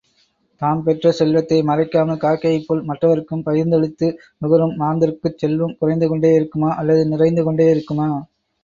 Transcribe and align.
தாம் 0.61 0.79
பெற்ற 0.83 1.11
செல்வத்தை 1.11 1.59
மறைக்காமல், 1.61 2.17
காக்கையைப் 2.17 2.65
போல், 2.67 2.81
மற்றவர்க்கும் 2.83 3.45
பகிர்ந்தளித்து 3.45 4.09
நுகரும் 4.39 4.75
மாந்தர்க்குச் 4.77 5.39
செல்வம் 5.43 5.77
குறைந்துகொண்டேயிருக்குமா 5.81 6.71
அல்லது 6.75 7.05
நிறைந்துகொண்டேயிருக்குமா? 7.07 8.11